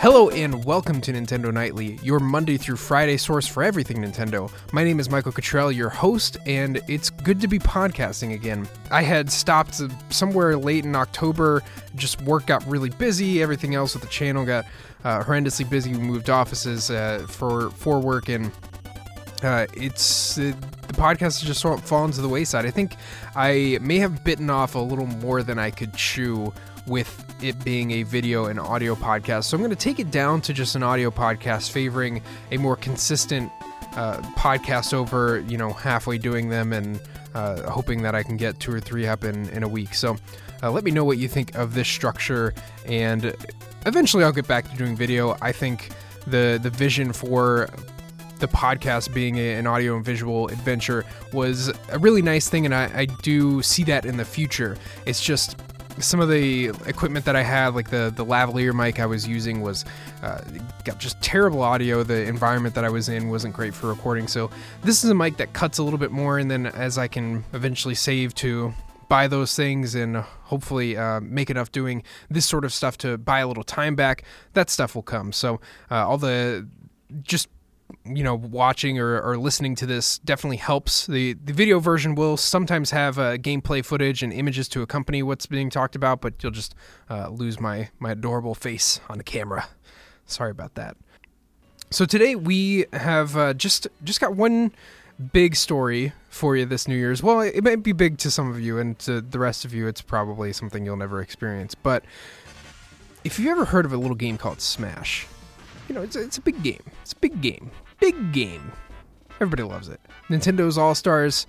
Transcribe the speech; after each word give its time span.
Hello 0.00 0.30
and 0.30 0.64
welcome 0.64 1.00
to 1.00 1.12
Nintendo 1.12 1.52
Nightly, 1.52 1.98
your 2.04 2.20
Monday 2.20 2.56
through 2.56 2.76
Friday 2.76 3.16
source 3.16 3.48
for 3.48 3.64
everything 3.64 3.96
Nintendo. 3.96 4.48
My 4.72 4.84
name 4.84 5.00
is 5.00 5.10
Michael 5.10 5.32
Cottrell, 5.32 5.72
your 5.72 5.88
host, 5.88 6.36
and 6.46 6.80
it's 6.86 7.10
good 7.10 7.40
to 7.40 7.48
be 7.48 7.58
podcasting 7.58 8.32
again. 8.32 8.68
I 8.92 9.02
had 9.02 9.28
stopped 9.28 9.82
somewhere 10.10 10.56
late 10.56 10.84
in 10.84 10.94
October, 10.94 11.64
just 11.96 12.22
work 12.22 12.46
got 12.46 12.64
really 12.68 12.90
busy, 12.90 13.42
everything 13.42 13.74
else 13.74 13.94
with 13.94 14.04
the 14.04 14.08
channel 14.08 14.46
got 14.46 14.66
uh, 15.02 15.24
horrendously 15.24 15.68
busy. 15.68 15.90
We 15.90 15.98
moved 15.98 16.30
offices 16.30 16.92
uh, 16.92 17.26
for 17.28 17.70
for 17.70 17.98
work, 17.98 18.28
and 18.28 18.52
uh, 19.42 19.66
it's 19.74 20.38
uh, 20.38 20.52
the 20.86 20.94
podcast 20.94 21.20
has 21.20 21.40
just 21.40 21.60
sort 21.60 21.76
of 21.76 21.84
fallen 21.84 22.12
to 22.12 22.20
the 22.20 22.28
wayside. 22.28 22.66
I 22.66 22.70
think 22.70 22.94
I 23.34 23.78
may 23.80 23.98
have 23.98 24.22
bitten 24.22 24.48
off 24.48 24.76
a 24.76 24.78
little 24.78 25.06
more 25.06 25.42
than 25.42 25.58
I 25.58 25.72
could 25.72 25.92
chew 25.94 26.52
with 26.88 27.24
it 27.42 27.62
being 27.64 27.90
a 27.92 28.02
video 28.02 28.46
and 28.46 28.58
audio 28.58 28.94
podcast. 28.94 29.44
So 29.44 29.56
I'm 29.56 29.62
going 29.62 29.70
to 29.70 29.76
take 29.76 29.98
it 29.98 30.10
down 30.10 30.40
to 30.42 30.52
just 30.52 30.74
an 30.74 30.82
audio 30.82 31.10
podcast, 31.10 31.70
favoring 31.70 32.22
a 32.50 32.56
more 32.56 32.76
consistent 32.76 33.52
uh, 33.94 34.18
podcast 34.36 34.92
over, 34.94 35.40
you 35.48 35.56
know, 35.56 35.72
halfway 35.72 36.18
doing 36.18 36.48
them 36.48 36.72
and 36.72 37.00
uh, 37.34 37.70
hoping 37.70 38.02
that 38.02 38.14
I 38.14 38.22
can 38.22 38.36
get 38.36 38.58
two 38.60 38.72
or 38.72 38.80
three 38.80 39.06
up 39.06 39.24
in, 39.24 39.48
in 39.50 39.62
a 39.62 39.68
week. 39.68 39.94
So 39.94 40.16
uh, 40.62 40.70
let 40.70 40.84
me 40.84 40.90
know 40.90 41.04
what 41.04 41.18
you 41.18 41.28
think 41.28 41.54
of 41.54 41.74
this 41.74 41.88
structure, 41.88 42.54
and 42.86 43.34
eventually 43.86 44.24
I'll 44.24 44.32
get 44.32 44.48
back 44.48 44.68
to 44.70 44.76
doing 44.76 44.96
video. 44.96 45.36
I 45.40 45.52
think 45.52 45.90
the 46.26 46.58
the 46.60 46.70
vision 46.70 47.12
for 47.12 47.68
the 48.40 48.48
podcast 48.48 49.12
being 49.12 49.36
a, 49.36 49.54
an 49.54 49.66
audio 49.66 49.96
and 49.96 50.04
visual 50.04 50.48
adventure 50.48 51.04
was 51.32 51.72
a 51.90 51.98
really 51.98 52.22
nice 52.22 52.48
thing, 52.48 52.64
and 52.64 52.74
I, 52.74 52.90
I 52.94 53.04
do 53.04 53.62
see 53.62 53.84
that 53.84 54.04
in 54.04 54.16
the 54.16 54.24
future. 54.24 54.76
It's 55.06 55.22
just 55.22 55.60
some 56.00 56.20
of 56.20 56.28
the 56.28 56.68
equipment 56.86 57.24
that 57.24 57.36
I 57.36 57.42
had, 57.42 57.74
like 57.74 57.90
the 57.90 58.12
the 58.14 58.24
lavalier 58.24 58.74
mic 58.74 59.00
I 59.00 59.06
was 59.06 59.26
using, 59.26 59.60
was 59.60 59.84
uh, 60.22 60.40
got 60.84 60.98
just 60.98 61.20
terrible 61.22 61.62
audio. 61.62 62.02
The 62.02 62.24
environment 62.24 62.74
that 62.74 62.84
I 62.84 62.88
was 62.88 63.08
in 63.08 63.28
wasn't 63.28 63.54
great 63.54 63.74
for 63.74 63.88
recording. 63.88 64.28
So 64.28 64.50
this 64.82 65.04
is 65.04 65.10
a 65.10 65.14
mic 65.14 65.36
that 65.38 65.52
cuts 65.52 65.78
a 65.78 65.82
little 65.82 65.98
bit 65.98 66.10
more, 66.10 66.38
and 66.38 66.50
then 66.50 66.66
as 66.66 66.98
I 66.98 67.08
can 67.08 67.44
eventually 67.52 67.94
save 67.94 68.34
to 68.36 68.72
buy 69.08 69.26
those 69.26 69.56
things 69.56 69.94
and 69.94 70.16
hopefully 70.16 70.96
uh, 70.96 71.20
make 71.20 71.50
enough 71.50 71.72
doing 71.72 72.02
this 72.30 72.46
sort 72.46 72.64
of 72.64 72.72
stuff 72.72 72.98
to 72.98 73.16
buy 73.16 73.40
a 73.40 73.48
little 73.48 73.64
time 73.64 73.96
back, 73.96 74.22
that 74.52 74.68
stuff 74.68 74.94
will 74.94 75.02
come. 75.02 75.32
So 75.32 75.60
uh, 75.90 76.06
all 76.06 76.18
the 76.18 76.68
just 77.22 77.48
you 78.16 78.24
know 78.24 78.34
watching 78.34 78.98
or, 78.98 79.20
or 79.20 79.38
listening 79.38 79.74
to 79.76 79.86
this 79.86 80.18
definitely 80.18 80.56
helps. 80.56 81.06
The 81.06 81.34
the 81.34 81.52
video 81.52 81.80
version 81.80 82.14
will 82.14 82.36
sometimes 82.36 82.90
have 82.90 83.18
uh, 83.18 83.36
gameplay 83.36 83.84
footage 83.84 84.22
and 84.22 84.32
images 84.32 84.68
to 84.70 84.82
accompany 84.82 85.22
what's 85.22 85.46
being 85.46 85.70
talked 85.70 85.96
about 85.96 86.20
but 86.20 86.42
you'll 86.42 86.52
just 86.52 86.74
uh, 87.10 87.28
lose 87.28 87.60
my 87.60 87.90
my 87.98 88.12
adorable 88.12 88.54
face 88.54 89.00
on 89.08 89.18
the 89.18 89.24
camera. 89.24 89.68
Sorry 90.26 90.50
about 90.50 90.74
that. 90.74 90.96
So 91.90 92.04
today 92.04 92.34
we 92.34 92.86
have 92.92 93.36
uh, 93.36 93.54
just 93.54 93.86
just 94.04 94.20
got 94.20 94.36
one 94.36 94.72
big 95.32 95.56
story 95.56 96.12
for 96.28 96.56
you 96.56 96.64
this 96.64 96.86
new 96.86 96.96
year's. 96.96 97.22
Well 97.22 97.40
it 97.40 97.62
might 97.62 97.82
be 97.82 97.92
big 97.92 98.18
to 98.18 98.30
some 98.30 98.50
of 98.50 98.60
you 98.60 98.78
and 98.78 98.98
to 99.00 99.20
the 99.20 99.38
rest 99.38 99.64
of 99.64 99.74
you 99.74 99.88
it's 99.88 100.02
probably 100.02 100.52
something 100.52 100.84
you'll 100.84 100.96
never 100.96 101.20
experience. 101.20 101.74
But 101.74 102.04
if 103.24 103.38
you've 103.38 103.48
ever 103.48 103.64
heard 103.64 103.84
of 103.84 103.92
a 103.92 103.96
little 103.96 104.16
game 104.16 104.38
called 104.38 104.60
smash 104.60 105.26
you 105.88 105.94
know, 105.94 106.02
it's 106.02 106.16
it's 106.16 106.38
a 106.38 106.42
big 106.42 106.62
game. 106.62 106.82
It's 107.02 107.12
a 107.12 107.16
big 107.16 107.40
game. 107.40 107.70
Big 108.00 108.32
game. 108.32 108.72
Everybody 109.40 109.62
loves 109.62 109.88
it. 109.88 110.00
Nintendo's 110.28 110.78
All 110.78 110.94
Stars, 110.94 111.46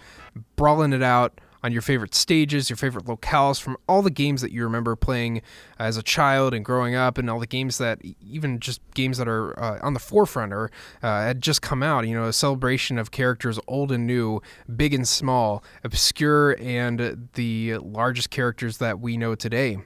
brawling 0.56 0.94
it 0.94 1.04
out 1.04 1.40
on 1.64 1.72
your 1.72 1.82
favorite 1.82 2.16
stages, 2.16 2.70
your 2.70 2.78
favorite 2.78 3.06
locales 3.06 3.60
from 3.60 3.76
all 3.88 4.02
the 4.02 4.10
games 4.10 4.42
that 4.42 4.52
you 4.52 4.64
remember 4.64 4.96
playing 4.96 5.42
as 5.78 5.98
a 5.98 6.04
child 6.04 6.54
and 6.54 6.64
growing 6.64 6.96
up, 6.96 7.18
and 7.18 7.30
all 7.30 7.40
the 7.40 7.48
games 7.48 7.78
that, 7.78 8.00
even 8.26 8.60
just 8.60 8.82
games 8.94 9.18
that 9.18 9.28
are 9.28 9.60
uh, 9.60 9.80
on 9.82 9.94
the 9.94 10.00
forefront 10.00 10.54
or 10.54 10.72
uh, 11.04 11.22
had 11.22 11.42
just 11.42 11.62
come 11.62 11.84
out. 11.84 12.08
You 12.08 12.16
know, 12.16 12.26
a 12.26 12.34
celebration 12.34 12.98
of 12.98 13.12
characters 13.12 13.60
old 13.68 13.92
and 13.92 14.08
new, 14.08 14.42
big 14.74 14.94
and 14.94 15.08
small, 15.08 15.64
obscure 15.84 16.56
and 16.60 17.30
the 17.34 17.78
largest 17.80 18.30
characters 18.30 18.78
that 18.78 19.00
we 19.00 19.18
know 19.18 19.36
today. 19.36 19.78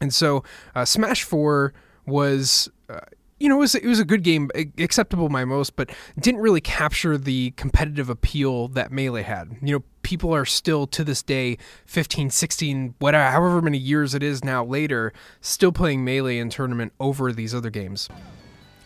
And 0.00 0.12
so, 0.12 0.44
uh, 0.74 0.84
Smash 0.84 1.24
4 1.24 1.72
was 2.06 2.68
uh, 2.88 3.00
you 3.38 3.48
know, 3.48 3.56
it 3.56 3.60
was 3.60 3.74
it 3.74 3.86
was 3.86 4.00
a 4.00 4.04
good 4.04 4.22
game, 4.22 4.50
acceptable 4.78 5.28
by 5.28 5.44
most, 5.44 5.76
but 5.76 5.90
didn't 6.18 6.40
really 6.40 6.60
capture 6.60 7.18
the 7.18 7.50
competitive 7.52 8.08
appeal 8.08 8.68
that 8.68 8.90
Melee 8.90 9.22
had. 9.22 9.56
You 9.60 9.76
know, 9.76 9.84
people 10.02 10.34
are 10.34 10.46
still 10.46 10.86
to 10.88 11.04
this 11.04 11.22
day 11.22 11.58
15, 11.84 12.30
16, 12.30 12.94
whatever 12.98 13.30
however 13.30 13.60
many 13.60 13.78
years 13.78 14.14
it 14.14 14.22
is 14.22 14.42
now 14.42 14.64
later, 14.64 15.12
still 15.40 15.72
playing 15.72 16.04
Melee 16.04 16.38
in 16.38 16.48
tournament 16.48 16.92
over 16.98 17.32
these 17.32 17.54
other 17.54 17.70
games. 17.70 18.08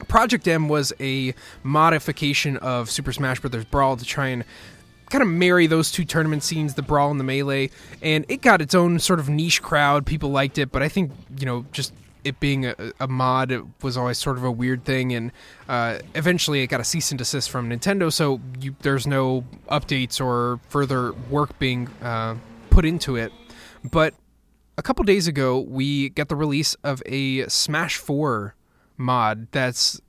Project 0.09 0.49
M 0.49 0.69
was 0.69 0.93
a 0.99 1.35
modification 1.63 2.57
of 2.57 2.91
Super 2.91 3.13
Smash 3.13 3.39
Bros. 3.39 3.65
Brawl 3.67 3.97
to 3.97 4.05
try 4.05 4.29
and 4.29 4.45
kind 5.11 5.23
of 5.23 5.29
marry 5.29 5.67
those 5.67 5.93
two 5.93 6.05
tournament 6.05 6.43
scenes, 6.43 6.75
the 6.75 6.83
brawl 6.83 7.11
and 7.11 7.21
the 7.21 7.25
melee, 7.25 7.71
and 8.01 8.25
it 8.29 8.41
got 8.43 8.61
its 8.61 8.75
own 8.75 8.99
sort 8.99 9.21
of 9.21 9.29
niche 9.29 9.61
crowd. 9.61 10.07
People 10.07 10.31
liked 10.31 10.59
it, 10.59 10.73
but 10.73 10.83
I 10.83 10.89
think 10.89 11.13
you 11.39 11.47
know 11.47 11.67
just 11.73 11.93
it 12.25 12.41
being 12.41 12.67
a, 12.67 12.75
a, 12.99 13.09
mod 13.09 13.73
was 13.83 13.97
always 13.97 14.19
sort 14.19 14.37
of 14.37 14.45
a 14.45 14.51
weird 14.51 14.85
thing, 14.85 15.13
and 15.13 15.33
uh, 15.69 15.99
eventually 16.15 16.63
it 16.63 16.69
got 16.69 16.81
a 16.81 16.85
cease 16.85 17.11
and 17.11 17.19
desist 17.19 17.51
from 17.51 17.71
Nintendo. 17.71 18.13
So 18.13 18.41
you, 18.61 18.75
there's 18.81 19.07
no 19.07 19.45
updates 19.71 20.21
or 20.25 20.61
further 20.69 21.13
work 21.31 21.59
being 21.59 21.89
uh, 22.03 22.37
put 22.71 22.85
into 22.85 23.17
it. 23.17 23.33
But 23.91 24.15
a 24.77 24.83
couple 24.83 25.05
days 25.05 25.27
ago, 25.27 25.59
we 25.61 26.11
got 26.11 26.29
the 26.29 26.37
release 26.37 26.75
of 26.85 27.03
a 27.07 27.49
Smash 27.49 27.97
Four 27.97 28.55
mod 28.97 29.49
that's 29.53 30.01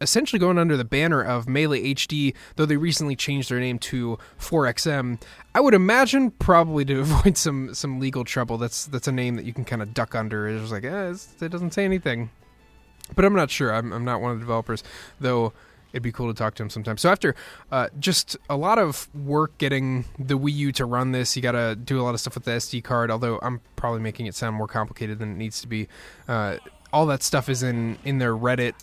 essentially 0.00 0.38
going 0.38 0.58
under 0.58 0.76
the 0.76 0.84
banner 0.84 1.22
of 1.22 1.48
Melee 1.48 1.94
HD, 1.94 2.34
though 2.56 2.66
they 2.66 2.76
recently 2.76 3.16
changed 3.16 3.50
their 3.50 3.60
name 3.60 3.78
to 3.80 4.18
4XM. 4.38 5.20
I 5.54 5.60
would 5.60 5.74
imagine 5.74 6.30
probably 6.32 6.84
to 6.86 7.00
avoid 7.00 7.36
some 7.36 7.74
some 7.74 8.00
legal 8.00 8.24
trouble. 8.24 8.58
That's 8.58 8.86
that's 8.86 9.08
a 9.08 9.12
name 9.12 9.36
that 9.36 9.44
you 9.44 9.52
can 9.52 9.64
kind 9.64 9.82
of 9.82 9.94
duck 9.94 10.14
under. 10.14 10.48
It's 10.48 10.60
just 10.60 10.72
like 10.72 10.84
eh, 10.84 11.14
it 11.40 11.48
doesn't 11.50 11.72
say 11.72 11.84
anything, 11.84 12.30
but 13.14 13.24
I'm 13.24 13.34
not 13.34 13.50
sure. 13.50 13.72
I'm, 13.72 13.92
I'm 13.92 14.04
not 14.04 14.20
one 14.20 14.32
of 14.32 14.38
the 14.38 14.44
developers, 14.44 14.82
though. 15.20 15.52
It'd 15.92 16.02
be 16.02 16.12
cool 16.12 16.30
to 16.30 16.36
talk 16.36 16.54
to 16.56 16.62
him 16.62 16.68
sometime. 16.68 16.98
So 16.98 17.08
after 17.08 17.34
uh, 17.72 17.88
just 17.98 18.36
a 18.50 18.56
lot 18.56 18.78
of 18.78 19.08
work 19.14 19.56
getting 19.56 20.04
the 20.18 20.38
Wii 20.38 20.52
U 20.52 20.72
to 20.72 20.84
run 20.84 21.12
this, 21.12 21.34
you 21.36 21.40
got 21.40 21.52
to 21.52 21.74
do 21.74 21.98
a 21.98 22.02
lot 22.02 22.12
of 22.12 22.20
stuff 22.20 22.34
with 22.34 22.44
the 22.44 22.50
SD 22.50 22.84
card. 22.84 23.10
Although 23.10 23.38
I'm 23.40 23.62
probably 23.76 24.00
making 24.00 24.26
it 24.26 24.34
sound 24.34 24.56
more 24.56 24.66
complicated 24.66 25.20
than 25.20 25.32
it 25.32 25.36
needs 25.36 25.62
to 25.62 25.68
be. 25.68 25.88
Uh, 26.28 26.58
all 26.92 27.06
that 27.06 27.22
stuff 27.22 27.48
is 27.48 27.62
in 27.62 27.96
in 28.04 28.18
their 28.18 28.34
Reddit 28.34 28.74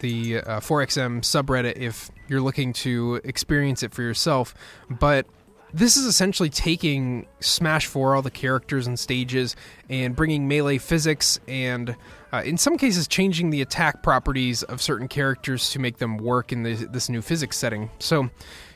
the 0.00 0.38
uh, 0.38 0.60
4XM 0.60 1.22
subreddit 1.22 1.76
if 1.76 2.10
you're 2.28 2.40
looking 2.40 2.72
to 2.72 3.20
experience 3.24 3.82
it 3.82 3.94
for 3.94 4.02
yourself. 4.02 4.54
But 4.88 5.26
this 5.72 5.96
is 5.96 6.06
essentially 6.06 6.48
taking 6.48 7.26
Smash 7.40 7.86
4, 7.86 8.14
all 8.14 8.22
the 8.22 8.30
characters 8.30 8.86
and 8.86 8.98
stages, 8.98 9.56
and 9.90 10.16
bringing 10.16 10.48
melee 10.48 10.78
physics 10.78 11.38
and, 11.46 11.96
uh, 12.32 12.42
in 12.44 12.56
some 12.56 12.78
cases, 12.78 13.06
changing 13.06 13.50
the 13.50 13.60
attack 13.60 14.02
properties 14.02 14.62
of 14.62 14.80
certain 14.80 15.08
characters 15.08 15.70
to 15.70 15.78
make 15.78 15.98
them 15.98 16.18
work 16.18 16.52
in 16.52 16.62
this, 16.62 16.84
this 16.90 17.08
new 17.08 17.20
physics 17.20 17.56
setting. 17.56 17.90
So 17.98 18.30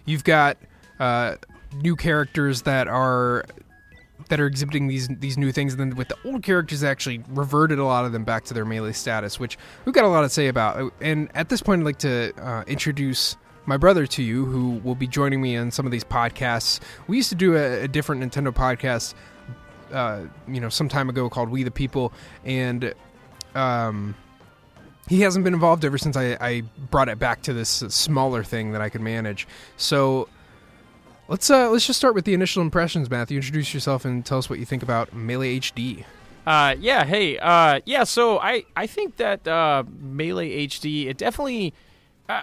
you've 0.05 0.25
got 0.25 0.59
uh, 0.99 1.37
new 1.81 1.97
characters 1.97 2.63
that 2.63 2.89
are 2.89 3.45
that 4.29 4.41
are 4.41 4.47
exhibiting 4.47 4.87
these 4.89 5.09
these 5.09 5.39
new 5.39 5.53
things, 5.53 5.73
and 5.73 5.81
then 5.81 5.97
with 5.97 6.09
the 6.09 6.17
old 6.25 6.43
characters, 6.43 6.85
actually 6.85 7.23
reverted 7.29 7.79
a 7.79 7.85
lot 7.85 8.05
of 8.05 8.13
them 8.13 8.25
back 8.25 8.45
to 8.45 8.55
their 8.55 8.65
melee 8.65 8.93
status, 8.93 9.41
which 9.41 9.59
we've 9.85 9.95
got 9.95 10.05
a 10.05 10.09
lot 10.09 10.23
to 10.23 10.29
say 10.29 10.49
about. 10.49 10.93
And 11.01 11.31
at 11.35 11.49
this 11.49 11.63
point, 11.63 11.81
I'd 11.81 11.87
like 11.87 11.99
to 11.99 12.33
uh, 12.41 12.65
introduce 12.67 13.37
my 13.67 13.77
brother 13.77 14.07
to 14.07 14.23
you, 14.23 14.45
who 14.47 14.81
will 14.85 14.95
be 14.95 15.07
joining 15.07 15.41
me 15.41 15.57
on 15.57 15.71
some 15.71 15.87
of 15.87 15.93
these 15.93 16.05
podcasts. 16.05 16.81
We 17.07 17.17
used 17.17 17.29
to 17.31 17.35
do 17.35 17.57
a, 17.57 17.85
a 17.85 17.89
different 17.89 18.23
Nintendo 18.23 18.53
podcast, 18.53 19.15
uh, 19.93 20.23
you 20.49 20.61
know, 20.61 20.69
some 20.69 20.89
time 20.89 21.09
ago 21.09 21.29
called 21.29 21.51
"We 21.51 21.63
the 21.63 21.71
People," 21.71 22.13
and 22.45 22.95
um, 23.55 24.15
he 25.09 25.21
hasn't 25.23 25.45
been 25.45 25.55
involved 25.55 25.85
ever 25.85 25.99
since 25.99 26.17
I, 26.17 26.37
I 26.41 26.63
brought 26.91 27.09
it 27.09 27.19
back 27.19 27.43
to 27.43 27.53
this 27.53 27.69
smaller 27.69 28.45
thing 28.45 28.73
that 28.73 28.81
I 28.81 28.89
could 28.89 29.01
manage. 29.01 29.49
So 29.77 30.29
Let's 31.31 31.49
uh, 31.49 31.71
let's 31.71 31.87
just 31.87 31.97
start 31.97 32.17
with 32.17 32.25
the 32.25 32.35
initial 32.35 32.61
impressions, 32.61 33.09
Matthew. 33.09 33.37
Introduce 33.37 33.73
yourself 33.73 34.05
and 34.05 34.27
tell 34.27 34.39
us 34.39 34.51
what 34.51 34.59
you 34.59 34.65
think 34.65 34.83
about 34.83 35.15
Melee 35.15 35.61
HD. 35.61 36.05
Uh, 36.45 36.75
yeah, 36.81 37.05
hey, 37.05 37.39
uh, 37.39 37.79
yeah. 37.87 38.03
So 38.03 38.41
I 38.41 38.65
I 38.75 38.89
think 38.89 39.17
that 39.19 39.47
uh, 39.47 39.85
Melee 40.01 40.67
HD 40.67 41.07
it 41.07 41.19
definitely. 41.19 41.73
Uh, 42.29 42.43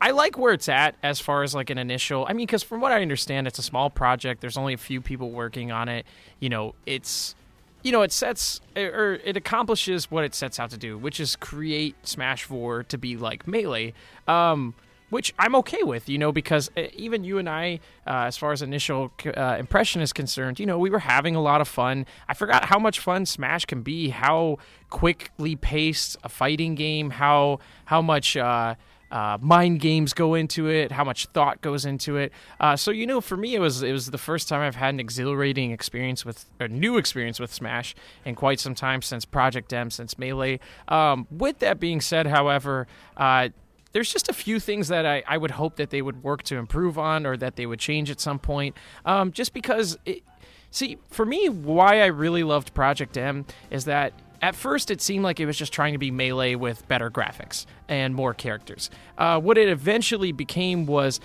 I 0.00 0.12
like 0.12 0.38
where 0.38 0.52
it's 0.52 0.68
at 0.68 0.94
as 1.02 1.18
far 1.18 1.42
as 1.42 1.52
like 1.52 1.68
an 1.68 1.78
initial. 1.78 2.26
I 2.28 2.32
mean, 2.32 2.46
because 2.46 2.62
from 2.62 2.80
what 2.80 2.92
I 2.92 3.02
understand, 3.02 3.48
it's 3.48 3.58
a 3.58 3.62
small 3.62 3.90
project. 3.90 4.40
There's 4.40 4.56
only 4.56 4.72
a 4.72 4.78
few 4.78 5.00
people 5.00 5.32
working 5.32 5.72
on 5.72 5.88
it. 5.88 6.06
You 6.38 6.48
know, 6.48 6.76
it's 6.86 7.34
you 7.82 7.90
know 7.90 8.02
it 8.02 8.12
sets 8.12 8.60
or 8.76 9.18
it 9.24 9.36
accomplishes 9.36 10.12
what 10.12 10.22
it 10.22 10.32
sets 10.32 10.60
out 10.60 10.70
to 10.70 10.78
do, 10.78 10.96
which 10.96 11.18
is 11.18 11.34
create 11.34 11.96
Smash 12.06 12.44
Four 12.44 12.84
to 12.84 12.98
be 12.98 13.16
like 13.16 13.48
Melee. 13.48 13.94
Um, 14.28 14.74
which 15.10 15.34
I'm 15.38 15.54
okay 15.56 15.82
with, 15.82 16.08
you 16.08 16.18
know, 16.18 16.32
because 16.32 16.70
uh, 16.76 16.82
even 16.94 17.24
you 17.24 17.38
and 17.38 17.48
I, 17.48 17.80
uh, 18.06 18.26
as 18.26 18.36
far 18.36 18.52
as 18.52 18.62
initial 18.62 19.12
uh, 19.36 19.56
impression 19.58 20.02
is 20.02 20.12
concerned, 20.12 20.60
you 20.60 20.66
know, 20.66 20.78
we 20.78 20.90
were 20.90 20.98
having 21.00 21.34
a 21.34 21.42
lot 21.42 21.60
of 21.60 21.68
fun. 21.68 22.06
I 22.28 22.34
forgot 22.34 22.66
how 22.66 22.78
much 22.78 22.98
fun 23.00 23.26
Smash 23.26 23.64
can 23.64 23.82
be, 23.82 24.10
how 24.10 24.58
quickly 24.90 25.56
paced 25.56 26.16
a 26.22 26.28
fighting 26.28 26.74
game, 26.74 27.10
how 27.10 27.60
how 27.86 28.02
much. 28.02 28.36
Uh, 28.36 28.74
uh, 29.10 29.38
mind 29.40 29.80
games 29.80 30.12
go 30.12 30.34
into 30.34 30.68
it, 30.68 30.92
how 30.92 31.04
much 31.04 31.26
thought 31.26 31.60
goes 31.60 31.84
into 31.84 32.16
it. 32.16 32.32
Uh, 32.60 32.76
so 32.76 32.90
you 32.90 33.06
know, 33.06 33.20
for 33.20 33.36
me, 33.36 33.54
it 33.54 33.58
was 33.58 33.82
it 33.82 33.92
was 33.92 34.10
the 34.10 34.18
first 34.18 34.48
time 34.48 34.60
I've 34.60 34.74
had 34.74 34.94
an 34.94 35.00
exhilarating 35.00 35.70
experience 35.70 36.24
with 36.24 36.44
a 36.60 36.68
new 36.68 36.98
experience 36.98 37.40
with 37.40 37.52
Smash 37.52 37.94
in 38.24 38.34
quite 38.34 38.60
some 38.60 38.74
time 38.74 39.02
since 39.02 39.24
Project 39.24 39.72
M, 39.72 39.90
since 39.90 40.18
Melee. 40.18 40.60
Um, 40.88 41.26
with 41.30 41.58
that 41.60 41.80
being 41.80 42.00
said, 42.00 42.26
however. 42.26 42.86
Uh, 43.16 43.48
there's 43.92 44.12
just 44.12 44.28
a 44.28 44.32
few 44.32 44.60
things 44.60 44.88
that 44.88 45.06
I, 45.06 45.22
I 45.26 45.38
would 45.38 45.52
hope 45.52 45.76
that 45.76 45.90
they 45.90 46.02
would 46.02 46.22
work 46.22 46.42
to 46.44 46.56
improve 46.56 46.98
on 46.98 47.26
or 47.26 47.36
that 47.36 47.56
they 47.56 47.66
would 47.66 47.78
change 47.78 48.10
at 48.10 48.20
some 48.20 48.38
point. 48.38 48.76
Um, 49.04 49.32
just 49.32 49.52
because, 49.54 49.98
it, 50.04 50.22
see, 50.70 50.98
for 51.08 51.24
me, 51.24 51.48
why 51.48 52.02
I 52.02 52.06
really 52.06 52.42
loved 52.42 52.74
Project 52.74 53.16
M 53.16 53.46
is 53.70 53.86
that 53.86 54.12
at 54.40 54.54
first 54.54 54.90
it 54.90 55.00
seemed 55.00 55.24
like 55.24 55.40
it 55.40 55.46
was 55.46 55.56
just 55.56 55.72
trying 55.72 55.94
to 55.94 55.98
be 55.98 56.10
melee 56.10 56.54
with 56.54 56.86
better 56.86 57.10
graphics 57.10 57.66
and 57.88 58.14
more 58.14 58.34
characters. 58.34 58.90
Uh, 59.16 59.40
what 59.40 59.58
it 59.58 59.68
eventually 59.68 60.32
became 60.32 60.86
was 60.86 61.20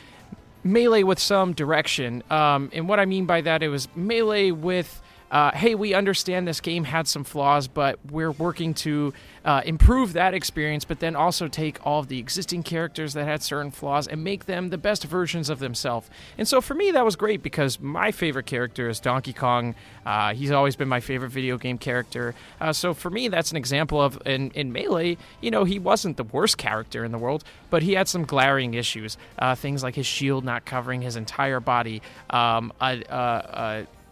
melee 0.64 1.04
with 1.04 1.20
some 1.20 1.54
direction. 1.54 2.24
Um, 2.30 2.70
and 2.74 2.88
what 2.88 3.00
I 3.00 3.06
mean 3.06 3.26
by 3.26 3.42
that, 3.42 3.62
it 3.62 3.68
was 3.68 3.88
melee 3.96 4.52
with 4.52 5.02
uh, 5.34 5.50
hey, 5.56 5.74
we 5.74 5.96
understand 5.96 6.48
this 6.48 6.62
game 6.62 6.84
had 6.84 7.08
some 7.08 7.24
flaws, 7.24 7.68
but 7.68 7.98
we're 8.12 8.32
working 8.32 8.72
to 8.72 9.12
uh, 9.44 9.64
improve 9.66 10.14
that 10.14 10.36
experience, 10.36 10.86
but 10.86 11.00
then 11.00 11.16
also 11.16 11.48
take 11.48 11.84
all 11.84 12.02
of 12.02 12.08
the 12.08 12.20
existing 12.20 12.62
characters 12.62 13.16
that 13.16 13.26
had 13.26 13.42
certain 13.42 13.72
flaws 13.72 14.08
and 14.08 14.24
make 14.24 14.46
them 14.46 14.70
the 14.70 14.78
best 14.78 15.04
versions 15.06 15.50
of 15.50 15.58
themselves. 15.58 16.08
And 16.38 16.48
so 16.48 16.62
for 16.62 16.76
me, 16.76 16.92
that 16.92 17.04
was 17.04 17.16
great 17.16 17.42
because 17.42 17.80
my 17.80 18.12
favorite 18.12 18.46
character 18.46 18.88
is 18.88 19.00
Donkey 19.00 19.34
Kong. 19.34 19.74
Uh, 20.06 20.36
he's 20.36 20.52
always 20.52 20.76
been 20.76 20.88
my 20.88 21.00
favorite 21.00 21.32
video 21.32 21.58
game 21.58 21.80
character. 21.80 22.36
Uh, 22.62 22.72
so 22.72 22.94
for 22.94 23.10
me, 23.10 23.28
that's 23.28 23.50
an 23.50 23.58
example 23.58 24.00
of 24.00 24.22
in, 24.28 24.52
in 24.52 24.72
Melee, 24.72 25.18
you 25.42 25.50
know, 25.50 25.64
he 25.64 25.80
wasn't 25.80 26.16
the 26.16 26.26
worst 26.26 26.60
character 26.60 27.04
in 27.04 27.12
the 27.12 27.18
world, 27.18 27.44
but 27.72 27.82
he 27.82 27.94
had 27.94 28.08
some 28.08 28.24
glaring 28.24 28.76
issues. 28.76 29.18
Uh, 29.40 29.56
things 29.56 29.82
like 29.82 29.96
his 29.96 30.06
shield 30.06 30.46
not 30.46 30.64
covering 30.64 31.02
his 31.02 31.16
entire 31.16 31.60
body, 31.60 32.04
um, 32.30 32.72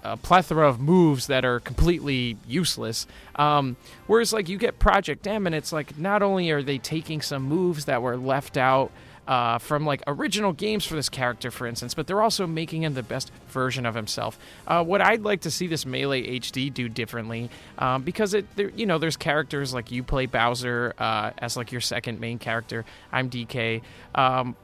a 0.03 0.18
plethora 0.18 0.68
of 0.68 0.80
moves 0.80 1.27
that 1.27 1.45
are 1.45 1.59
completely 1.59 2.38
useless. 2.48 3.07
Um, 3.36 3.77
whereas, 4.07 4.33
like, 4.33 4.50
you 4.50 4.57
get 4.57 4.80
Project 4.80 5.27
M, 5.27 5.45
and 5.45 5.56
it's 5.56 5.71
like 5.71 5.98
not 5.98 6.24
only 6.24 6.50
are 6.51 6.63
they 6.63 6.77
taking 6.77 7.21
some 7.21 7.44
moves 7.44 7.86
that 7.86 8.01
were 8.01 8.18
left 8.18 8.57
out 8.57 8.92
uh, 9.27 9.57
from 9.59 9.86
like 9.86 10.01
original 10.07 10.51
games 10.51 10.86
for 10.86 10.95
this 10.95 11.09
character, 11.09 11.51
for 11.51 11.68
instance, 11.68 11.94
but 11.94 12.07
they're 12.07 12.21
also 12.21 12.48
making 12.48 12.83
him 12.83 12.94
the 12.95 13.03
best 13.03 13.31
version 13.48 13.86
of 13.86 13.95
himself. 13.95 14.38
Uh, 14.68 14.83
what 14.83 15.01
I'd 15.01 15.21
like 15.21 15.42
to 15.42 15.51
see 15.51 15.68
this 15.68 15.86
Melee 15.86 16.39
HD 16.39 16.74
do 16.74 16.89
differently, 16.89 17.50
um, 17.77 18.04
because 18.04 18.33
it, 18.33 18.45
there, 18.56 18.69
you 18.69 18.86
know, 18.86 18.97
there's 18.97 19.18
characters 19.18 19.74
like 19.74 19.92
you 19.92 20.04
play 20.04 20.25
Bowser 20.25 20.94
uh, 20.97 21.31
as 21.38 21.56
like 21.56 21.71
your 21.71 21.81
second 21.81 22.19
main 22.19 22.39
character. 22.39 22.83
I'm 23.12 23.30
DK. 23.30 23.81
Um, 24.15 24.56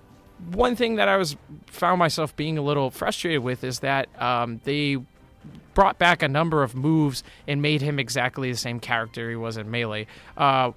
one 0.52 0.76
thing 0.76 0.96
that 0.96 1.08
I 1.08 1.18
was 1.18 1.36
found 1.68 2.00
myself 2.00 2.36
being 2.36 2.58
a 2.58 2.62
little 2.62 2.92
frustrated 2.92 3.44
with 3.44 3.64
is 3.64 3.80
that 3.80 4.10
um, 4.22 4.60
they 4.66 4.98
brought 5.74 6.00
back 6.00 6.24
a 6.24 6.28
number 6.28 6.64
of 6.64 6.76
moves 6.76 7.24
and 7.48 7.62
made 7.62 7.82
him 7.82 8.00
exactly 8.00 8.52
the 8.52 8.58
same 8.58 8.80
character 8.80 9.30
he 9.30 9.36
was 9.36 9.58
in 9.58 9.70
Melee. 9.70 10.08
Uh, 10.36 10.72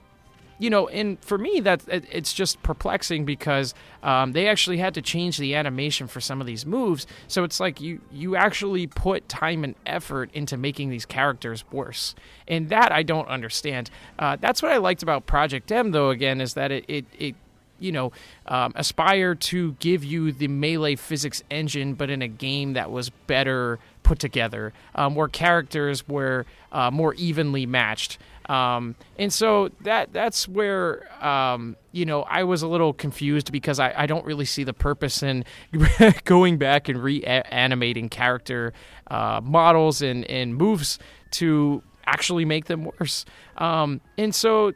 you 0.60 0.68
know, 0.68 0.88
and 0.88 1.18
for 1.24 1.38
me, 1.38 1.60
that 1.60 1.82
it's 1.88 2.34
just 2.34 2.62
perplexing 2.62 3.24
because 3.24 3.72
um, 4.02 4.32
they 4.32 4.46
actually 4.46 4.76
had 4.76 4.92
to 4.92 5.02
change 5.02 5.38
the 5.38 5.54
animation 5.54 6.06
for 6.06 6.20
some 6.20 6.38
of 6.38 6.46
these 6.46 6.66
moves. 6.66 7.06
So 7.28 7.44
it's 7.44 7.60
like 7.60 7.80
you 7.80 8.02
you 8.12 8.36
actually 8.36 8.86
put 8.86 9.26
time 9.26 9.64
and 9.64 9.74
effort 9.86 10.30
into 10.34 10.58
making 10.58 10.90
these 10.90 11.06
characters 11.06 11.64
worse, 11.72 12.14
and 12.46 12.68
that 12.68 12.92
I 12.92 13.02
don't 13.02 13.26
understand. 13.28 13.88
Uh, 14.18 14.36
that's 14.38 14.60
what 14.60 14.70
I 14.70 14.76
liked 14.76 15.02
about 15.02 15.24
Project 15.24 15.72
M, 15.72 15.92
though. 15.92 16.10
Again, 16.10 16.42
is 16.42 16.52
that 16.52 16.70
it 16.70 16.84
it, 16.88 17.06
it 17.18 17.34
you 17.80 17.92
know, 17.92 18.12
um, 18.46 18.72
aspire 18.76 19.34
to 19.34 19.72
give 19.80 20.04
you 20.04 20.32
the 20.32 20.48
melee 20.48 20.96
physics 20.96 21.42
engine, 21.50 21.94
but 21.94 22.10
in 22.10 22.22
a 22.22 22.28
game 22.28 22.74
that 22.74 22.90
was 22.90 23.10
better 23.10 23.78
put 24.02 24.18
together, 24.18 24.72
um, 24.94 25.14
where 25.14 25.28
characters 25.28 26.06
were 26.08 26.46
uh, 26.72 26.90
more 26.90 27.14
evenly 27.14 27.66
matched. 27.66 28.18
Um, 28.48 28.96
and 29.16 29.32
so 29.32 29.70
that 29.82 30.12
that's 30.12 30.48
where 30.48 31.06
um, 31.24 31.76
you 31.92 32.04
know 32.04 32.22
I 32.22 32.42
was 32.42 32.62
a 32.62 32.66
little 32.68 32.92
confused 32.92 33.52
because 33.52 33.78
I, 33.78 33.94
I 33.96 34.06
don't 34.06 34.24
really 34.24 34.44
see 34.44 34.64
the 34.64 34.72
purpose 34.72 35.22
in 35.22 35.44
going 36.24 36.58
back 36.58 36.88
and 36.88 37.00
reanimating 37.00 38.08
character 38.08 38.72
uh, 39.06 39.40
models 39.42 40.02
and, 40.02 40.24
and 40.24 40.56
moves 40.56 40.98
to 41.32 41.82
actually 42.06 42.44
make 42.44 42.64
them 42.64 42.88
worse. 42.98 43.24
Um, 43.56 44.00
and 44.18 44.34
so 44.34 44.72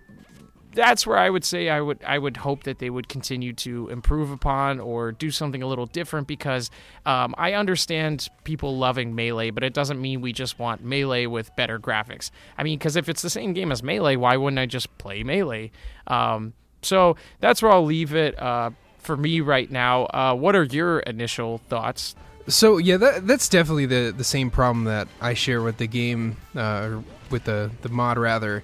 that's 0.74 1.06
where 1.06 1.16
I 1.16 1.30
would 1.30 1.44
say 1.44 1.68
I 1.68 1.80
would 1.80 2.02
I 2.04 2.18
would 2.18 2.36
hope 2.36 2.64
that 2.64 2.78
they 2.78 2.90
would 2.90 3.08
continue 3.08 3.52
to 3.54 3.88
improve 3.88 4.30
upon 4.30 4.80
or 4.80 5.12
do 5.12 5.30
something 5.30 5.62
a 5.62 5.66
little 5.66 5.86
different 5.86 6.26
because 6.26 6.70
um, 7.06 7.34
I 7.38 7.54
understand 7.54 8.28
people 8.44 8.76
loving 8.76 9.14
melee, 9.14 9.50
but 9.50 9.64
it 9.64 9.72
doesn't 9.72 10.00
mean 10.00 10.20
we 10.20 10.32
just 10.32 10.58
want 10.58 10.84
melee 10.84 11.26
with 11.26 11.54
better 11.56 11.78
graphics. 11.78 12.30
I 12.58 12.62
mean, 12.62 12.78
because 12.78 12.96
if 12.96 13.08
it's 13.08 13.22
the 13.22 13.30
same 13.30 13.52
game 13.52 13.72
as 13.72 13.82
melee, 13.82 14.16
why 14.16 14.36
wouldn't 14.36 14.58
I 14.58 14.66
just 14.66 14.96
play 14.98 15.22
melee? 15.22 15.70
Um, 16.06 16.52
so 16.82 17.16
that's 17.40 17.62
where 17.62 17.72
I'll 17.72 17.84
leave 17.84 18.14
it 18.14 18.40
uh, 18.40 18.70
for 18.98 19.16
me 19.16 19.40
right 19.40 19.70
now. 19.70 20.04
Uh, 20.06 20.34
what 20.34 20.54
are 20.56 20.64
your 20.64 21.00
initial 21.00 21.58
thoughts? 21.68 22.14
So 22.46 22.76
yeah, 22.76 22.98
that, 22.98 23.26
that's 23.26 23.48
definitely 23.48 23.86
the 23.86 24.12
the 24.14 24.24
same 24.24 24.50
problem 24.50 24.84
that 24.84 25.08
I 25.20 25.34
share 25.34 25.62
with 25.62 25.78
the 25.78 25.86
game, 25.86 26.36
uh, 26.54 27.00
with 27.30 27.44
the 27.44 27.70
the 27.80 27.88
mod 27.88 28.18
rather 28.18 28.62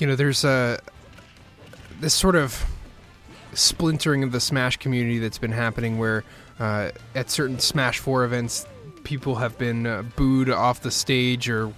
you 0.00 0.06
know, 0.06 0.16
there's 0.16 0.44
a 0.44 0.78
this 2.00 2.14
sort 2.14 2.34
of 2.34 2.64
splintering 3.52 4.22
of 4.22 4.32
the 4.32 4.40
Smash 4.40 4.78
community 4.78 5.18
that's 5.18 5.38
been 5.38 5.52
happening 5.52 5.98
where 5.98 6.24
uh, 6.58 6.90
at 7.14 7.30
certain 7.30 7.58
Smash 7.58 7.98
4 7.98 8.24
events, 8.24 8.66
people 9.04 9.36
have 9.36 9.58
been 9.58 9.86
uh, 9.86 10.02
booed 10.16 10.48
off 10.48 10.80
the 10.80 10.90
stage 10.90 11.48
or 11.48 11.72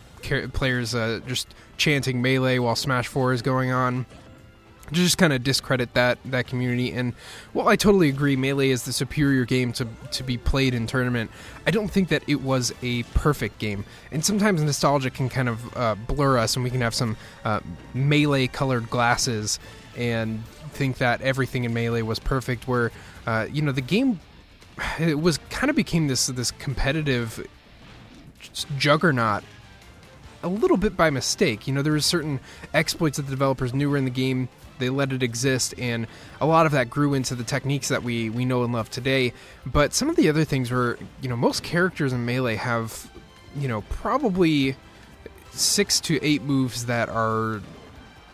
players 0.53 0.95
uh, 0.95 1.21
just 1.27 1.55
chanting 1.77 2.23
Melee 2.23 2.59
while 2.59 2.77
Smash 2.77 3.09
4 3.09 3.33
is 3.33 3.43
going 3.43 3.73
on 3.73 4.07
just 4.91 5.17
kind 5.17 5.33
of 5.33 5.45
discredit 5.45 5.95
that 5.95 6.19
that 6.25 6.47
community. 6.47 6.93
And 6.93 7.15
well, 7.55 7.69
I 7.69 7.77
totally 7.77 8.09
agree. 8.09 8.37
Melee 8.37 8.71
is 8.71 8.85
the 8.85 8.93
superior 8.93 9.45
game 9.45 9.73
to 9.75 9.87
to 10.13 10.23
be 10.23 10.37
played 10.37 10.75
in 10.75 10.87
tournament. 10.87 11.31
I 11.67 11.71
don't 11.71 11.89
think 11.89 12.09
that 12.09 12.23
it 12.27 12.43
was 12.43 12.75
a 12.83 13.03
perfect 13.15 13.59
game, 13.59 13.85
and 14.11 14.25
sometimes 14.25 14.63
nostalgia 14.63 15.11
can 15.11 15.29
kind 15.29 15.49
of 15.49 15.77
uh, 15.77 15.95
blur 15.95 16.39
us, 16.39 16.57
and 16.57 16.65
we 16.65 16.71
can 16.71 16.81
have 16.81 16.95
some 16.95 17.17
uh, 17.45 17.61
melee 17.95 18.49
colored 18.49 18.91
glasses 18.91 19.59
and 19.97 20.45
think 20.73 20.99
that 20.99 21.21
everything 21.21 21.65
in 21.65 21.73
melee 21.75 22.03
was 22.03 22.19
perfect. 22.19 22.67
Where 22.67 22.91
uh, 23.27 23.47
you 23.51 23.63
know 23.63 23.73
the 23.73 23.81
game 23.81 24.21
it 24.99 25.21
was 25.21 25.39
kind 25.51 25.71
of 25.71 25.77
became 25.77 26.09
this 26.09 26.27
this 26.27 26.51
competitive 26.51 27.47
juggernaut 28.77 29.45
a 30.43 30.49
little 30.49 30.77
bit 30.77 30.97
by 30.97 31.11
mistake. 31.11 31.67
You 31.67 31.75
know, 31.75 31.83
there 31.83 31.93
were 31.93 32.01
certain 32.01 32.41
exploits 32.75 33.17
that 33.17 33.25
the 33.25 33.31
developers 33.31 33.73
knew 33.73 33.89
were 33.89 33.97
in 33.97 34.05
the 34.05 34.11
game 34.11 34.49
they 34.83 34.91
let 34.91 35.13
it 35.13 35.23
exist, 35.23 35.75
and 35.79 36.07
a 36.41 36.47
lot 36.47 36.67
of 36.67 36.73
that 36.73 36.91
grew 36.91 37.15
into 37.15 37.35
the 37.35 37.45
techniques 37.45 37.89
that 37.89 38.03
we 38.03 38.29
we 38.29 38.45
know 38.45 38.65
and 38.65 38.73
love 38.73 38.91
today. 38.91 39.33
But 39.65 39.95
some 39.95 40.11
of 40.11 40.17
the 40.17 40.29
other 40.29 40.45
things 40.45 40.71
were, 40.71 40.99
you 41.21 41.29
know, 41.29 41.37
most 41.37 41.63
characters 41.63 42.13
in 42.13 42.25
Melee 42.27 42.57
have, 42.57 43.11
you 43.57 43.69
know, 43.69 43.83
probably 43.83 44.77
six 45.53 46.01
to 46.01 46.23
eight 46.23 46.43
moves 46.43 46.87
that 46.87 47.09
are 47.09 47.61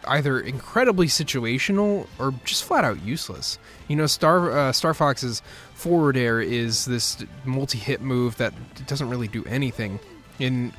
either 0.07 0.41
incredibly 0.41 1.07
situational 1.07 2.07
or 2.19 2.33
just 2.45 2.65
flat 2.65 2.85
out 2.85 3.03
useless. 3.03 3.59
You 3.89 3.97
know, 3.97 4.07
Star 4.07 4.51
uh, 4.51 4.73
Star 4.73 4.95
Fox's 4.95 5.43
forward 5.75 6.17
air 6.17 6.41
is 6.41 6.87
this 6.87 7.25
multi-hit 7.45 8.01
move 8.01 8.37
that 8.39 8.55
doesn't 8.87 9.09
really 9.09 9.29
do 9.29 9.45
anything. 9.45 10.01
In 10.39 10.73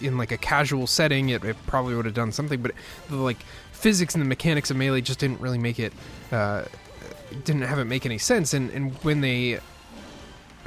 in 0.00 0.16
like 0.16 0.30
a 0.30 0.36
casual 0.36 0.86
setting, 0.86 1.30
it, 1.30 1.44
it 1.44 1.56
probably 1.66 1.94
would 1.94 2.04
have 2.04 2.14
done 2.14 2.30
something, 2.32 2.62
but 2.62 2.72
the, 3.08 3.16
like 3.16 3.38
physics 3.78 4.14
and 4.14 4.22
the 4.22 4.28
mechanics 4.28 4.70
of 4.70 4.76
melee 4.76 5.00
just 5.00 5.18
didn't 5.18 5.40
really 5.40 5.58
make 5.58 5.78
it 5.78 5.92
uh, 6.32 6.64
didn't 7.44 7.62
have 7.62 7.78
it 7.78 7.84
make 7.84 8.04
any 8.04 8.18
sense. 8.18 8.52
And 8.54 8.70
and 8.70 8.92
when 9.04 9.20
they 9.20 9.60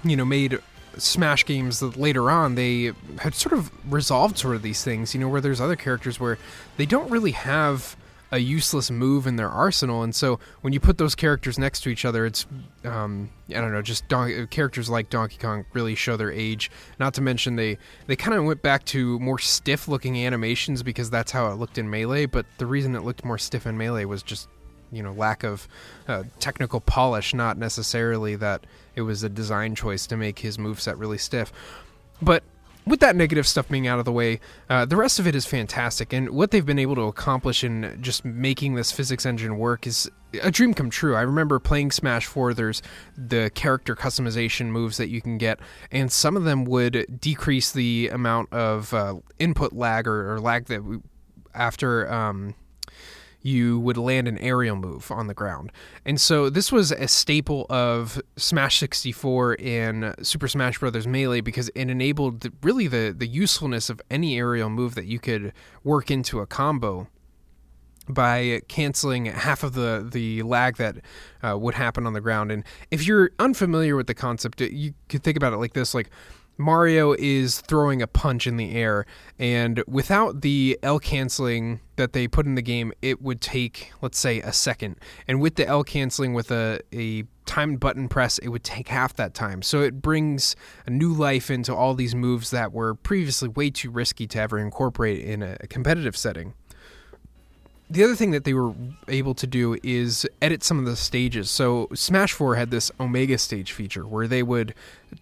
you 0.04 0.16
know 0.16 0.26
made 0.26 0.60
smash 0.98 1.46
games 1.46 1.82
later 1.82 2.30
on 2.30 2.56
they 2.56 2.92
had 3.20 3.34
sort 3.34 3.54
of 3.54 3.72
resolved 3.90 4.38
sort 4.38 4.58
of 4.58 4.62
these 4.62 4.84
things 4.84 5.14
you 5.14 5.22
know 5.22 5.30
where 5.30 5.40
there's 5.40 5.62
other 5.62 5.78
characters 5.78 6.20
where 6.20 6.38
they 6.76 6.86
don't 6.86 7.10
really 7.10 7.32
have 7.32 7.96
a 8.32 8.40
useless 8.40 8.90
move 8.90 9.28
in 9.28 9.36
their 9.36 9.50
arsenal, 9.50 10.04
and 10.04 10.16
so 10.16 10.40
when 10.62 10.74
you 10.74 10.80
put 10.80 10.98
those 10.98 11.16
characters 11.16 11.60
next 11.60 11.82
to 11.82 11.90
each 11.90 12.06
other, 12.06 12.26
it's 12.26 12.46
um, 12.86 13.30
I 13.50 13.56
don't 13.56 13.72
know, 13.72 13.82
just 13.82 14.08
Don- 14.08 14.48
characters 14.48 14.90
like 14.90 15.10
Donkey 15.10 15.38
Kong 15.38 15.66
really 15.74 15.96
show 15.96 16.18
their 16.18 16.32
age. 16.32 16.72
Not 17.00 17.14
to 17.16 17.22
mention 17.22 17.56
they 17.56 17.78
they 18.08 18.16
kind 18.16 18.38
of 18.38 18.46
went 18.46 18.62
back 18.62 18.86
to 18.86 19.20
more 19.20 19.40
stiff 19.40 19.88
looking 19.88 20.18
animations 20.18 20.84
because 20.84 21.10
that's 21.10 21.32
how 21.32 21.52
it 21.52 21.56
looked 21.56 21.78
in 21.78 21.90
Melee. 21.90 22.26
But 22.26 22.46
the 22.58 22.66
reason 22.66 22.96
it 22.96 23.04
looked 23.04 23.26
more 23.26 23.38
stiff 23.38 23.66
in 23.66 23.78
Melee 23.78 24.06
was 24.06 24.24
just 24.24 24.48
you 24.92 25.04
know 25.04 25.12
lack 25.12 25.44
of 25.44 25.68
uh, 26.08 26.24
technical 26.40 26.80
polish, 26.80 27.34
not 27.34 27.58
necessarily 27.58 28.36
that 28.38 28.66
it 28.96 29.02
was 29.02 29.24
a 29.24 29.30
design 29.30 29.76
choice 29.76 30.08
to 30.08 30.18
make 30.18 30.40
his 30.40 30.58
moveset 30.58 31.00
really 31.00 31.18
stiff. 31.18 31.52
But 32.22 32.44
with 32.86 33.00
that 33.02 33.16
negative 33.16 33.48
stuff 33.48 33.70
being 33.70 33.88
out 33.88 34.00
of 34.00 34.06
the 34.06 34.12
way, 34.12 34.40
uh, 34.70 34.86
the 34.86 34.96
rest 34.96 35.20
of 35.20 35.28
it 35.28 35.36
is 35.36 35.46
fantastic. 35.46 36.14
And 36.14 36.32
what 36.32 36.52
they've 36.52 36.66
been 36.66 36.80
able 36.80 36.96
to 36.96 37.04
accomplish 37.04 37.64
in 37.64 37.98
just 38.02 38.26
making 38.26 38.76
this 38.76 38.92
physics 38.92 39.26
engine 39.26 39.58
work 39.58 39.86
is 39.86 40.10
a 40.42 40.52
dream 40.52 40.74
come 40.74 40.90
true. 40.90 41.16
I 41.16 41.22
remember 41.22 41.60
playing 41.60 41.92
Smash 41.92 42.26
4, 42.26 42.54
there's 42.54 42.82
the 43.18 43.52
character 43.54 43.96
customization 43.96 44.68
moves 44.68 44.98
that 44.98 45.10
you 45.10 45.22
can 45.22 45.38
get, 45.38 45.60
and 45.92 46.12
some 46.12 46.38
of 46.38 46.44
them 46.44 46.66
would 46.66 47.20
decrease 47.20 47.72
the 47.72 48.10
amount 48.10 48.52
of 48.54 48.94
uh, 48.94 49.16
input 49.40 49.74
lag 49.74 50.08
or, 50.08 50.34
or 50.34 50.40
lag 50.40 50.66
that 50.68 50.84
we, 50.84 51.00
after. 51.54 52.12
Um, 52.12 52.56
you 53.42 53.80
would 53.80 53.98
land 53.98 54.28
an 54.28 54.38
aerial 54.38 54.76
move 54.76 55.12
on 55.12 55.28
the 55.28 55.34
ground. 55.34 55.72
And 56.06 56.20
so 56.20 56.50
this 56.50 56.72
was 56.72 56.92
a 56.92 57.08
staple 57.08 57.66
of 57.70 58.22
Smash 58.38 58.80
64 58.80 59.56
in 59.56 60.14
Super 60.22 60.48
Smash 60.48 60.80
Bros. 60.80 61.08
Melee 61.08 61.42
because 61.42 61.70
it 61.70 61.90
enabled 61.90 62.42
the, 62.42 62.54
really 62.62 62.88
the, 62.88 63.14
the 63.18 63.28
usefulness 63.28 63.90
of 63.90 64.02
any 64.10 64.38
aerial 64.38 64.70
move 64.70 64.96
that 64.96 65.06
you 65.06 65.20
could 65.20 65.54
work 65.84 66.12
into 66.12 66.40
a 66.40 66.46
combo 66.46 67.08
by 68.10 68.62
canceling 68.68 69.26
half 69.26 69.64
of 69.64 69.74
the 69.74 70.08
the 70.12 70.44
lag 70.44 70.78
that 70.78 70.98
uh, 71.44 71.58
would 71.58 71.76
happen 71.76 72.06
on 72.06 72.14
the 72.14 72.22
ground. 72.22 72.52
And 72.52 72.64
if 72.90 73.06
you're 73.06 73.32
unfamiliar 73.40 73.96
with 73.96 74.08
the 74.08 74.14
concept, 74.14 74.62
you 74.62 74.94
could 75.08 75.24
think 75.24 75.38
about 75.38 75.54
it 75.54 75.58
like 75.58 75.74
this: 75.74 75.94
like 75.94 76.10
Mario 76.62 77.14
is 77.18 77.62
throwing 77.62 78.02
a 78.02 78.08
punch 78.08 78.48
in 78.48 78.58
the 78.58 78.74
air, 78.74 79.06
and 79.40 79.84
without 79.88 80.42
the 80.42 80.78
L 80.84 81.00
canceling 81.00 81.82
that 81.96 82.14
they 82.14 82.28
put 82.28 82.46
in 82.46 82.56
the 82.56 82.62
game, 82.62 82.94
it 83.02 83.22
would 83.22 83.42
take, 83.42 83.92
let's 84.02 84.18
say, 84.18 84.40
a 84.42 84.54
second. 84.54 84.96
And 85.28 85.42
with 85.42 85.56
the 85.56 85.68
L 85.68 85.84
canceling 85.84 86.34
with 86.34 86.52
a, 86.52 86.80
a 86.94 87.24
timed 87.46 87.80
button 87.80 88.08
press, 88.08 88.38
it 88.38 88.50
would 88.50 88.64
take 88.64 88.88
half 88.88 89.16
that 89.16 89.34
time. 89.34 89.62
So 89.62 89.82
it 89.82 90.02
brings 90.02 90.56
a 90.86 90.90
new 90.90 91.14
life 91.14 91.52
into 91.52 91.76
all 91.76 91.94
these 91.96 92.16
moves 92.16 92.52
that 92.52 92.72
were 92.72 92.96
previously 92.96 93.50
way 93.50 93.70
too 93.70 93.92
risky 93.92 94.28
to 94.28 94.40
ever 94.40 94.58
incorporate 94.58 95.26
in 95.26 95.44
a, 95.44 95.58
competitive 95.68 96.16
setting 96.16 96.54
the 97.92 98.04
other 98.04 98.16
thing 98.16 98.32
that 98.32 98.46
they 98.46 98.54
were 98.54 98.74
able 99.10 99.34
to 99.36 99.46
do 99.46 99.78
is 99.84 100.26
edit 100.42 100.64
some 100.64 100.80
of 100.80 100.86
the 100.86 100.96
stages. 100.96 101.50
So 101.50 101.90
Smash 101.94 102.32
4 102.32 102.56
had 102.56 102.72
this 102.72 102.90
Omega 103.00 103.38
stage 103.38 103.74
feature 103.74 104.08
where 104.08 104.28
they 104.28 104.44
would 104.44 104.74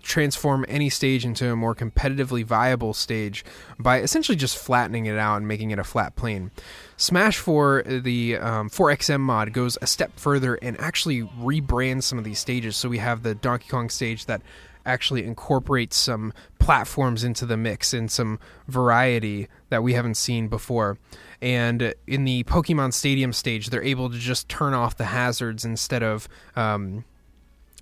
transform 0.03 0.65
any 0.67 0.89
stage 0.89 1.25
into 1.25 1.51
a 1.51 1.55
more 1.55 1.73
competitively 1.73 2.45
viable 2.45 2.93
stage 2.93 3.43
by 3.79 4.01
essentially 4.01 4.35
just 4.35 4.55
flattening 4.55 5.07
it 5.07 5.17
out 5.17 5.37
and 5.37 5.47
making 5.47 5.71
it 5.71 5.79
a 5.79 5.83
flat 5.83 6.15
plane. 6.15 6.51
Smash 6.95 7.39
4, 7.39 7.83
the 7.87 8.37
um, 8.37 8.69
4XM 8.69 9.21
mod, 9.21 9.51
goes 9.51 9.77
a 9.81 9.87
step 9.87 10.11
further 10.19 10.55
and 10.55 10.79
actually 10.79 11.23
rebrands 11.23 12.03
some 12.03 12.19
of 12.19 12.23
these 12.23 12.39
stages. 12.39 12.77
So 12.77 12.87
we 12.87 12.99
have 12.99 13.23
the 13.23 13.33
Donkey 13.33 13.69
Kong 13.69 13.89
stage 13.89 14.25
that 14.25 14.41
actually 14.89 15.23
incorporates 15.23 15.95
some 15.95 16.33
platforms 16.57 17.23
into 17.23 17.45
the 17.45 17.55
mix 17.55 17.93
and 17.93 18.11
some 18.11 18.39
variety 18.67 19.47
that 19.69 19.83
we 19.83 19.93
haven't 19.93 20.15
seen 20.15 20.47
before. 20.47 20.97
And 21.41 21.93
in 22.07 22.25
the 22.25 22.43
Pokemon 22.43 22.93
Stadium 22.93 23.31
stage, 23.31 23.69
they're 23.69 23.83
able 23.83 24.09
to 24.09 24.17
just 24.17 24.49
turn 24.49 24.73
off 24.73 24.97
the 24.97 25.05
hazards 25.05 25.63
instead 25.63 26.03
of 26.03 26.27
um, 26.55 27.05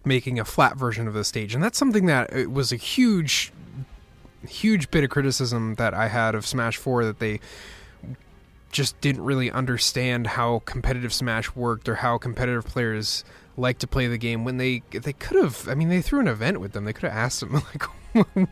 making 0.06 0.40
a 0.40 0.46
flat 0.46 0.78
version 0.78 1.08
of 1.08 1.14
the 1.14 1.24
stage. 1.24 1.56
And 1.56 1.64
that's 1.64 1.78
something 1.78 2.06
that 2.06 2.36
uh, 2.36 2.50
was 2.50 2.72
a 2.72 2.76
huge, 2.76 3.52
huge 4.48 4.92
bit 4.92 5.04
of 5.04 5.10
criticism 5.10 5.76
that 5.76 5.94
I 5.94 6.10
had 6.10 6.36
of 6.36 6.46
Smash 6.46 6.78
4 6.78 7.06
that 7.06 7.20
they 7.20 7.40
just 8.72 9.00
didn't 9.02 9.24
really 9.24 9.50
understand 9.50 10.28
how 10.28 10.62
competitive 10.66 11.14
Smash 11.14 11.56
worked 11.56 11.88
or 11.88 11.96
how 11.96 12.18
competitive 12.18 12.66
players 12.66 13.24
like 13.58 13.80
to 13.80 13.88
play 13.88 14.08
the 14.08 14.18
game 14.18 14.46
when 14.46 14.58
they 14.58 14.84
they 14.92 15.14
could 15.14 15.44
have 15.44 15.68
I 15.68 15.74
mean 15.76 15.90
they 15.90 16.02
threw 16.02 16.20
an 16.20 16.28
event 16.28 16.62
with 16.62 16.74
them 16.74 16.86
they 16.86 16.94
could 16.94 17.10
have 17.10 17.18
asked 17.18 17.40
them 17.40 17.54
like 17.54 17.84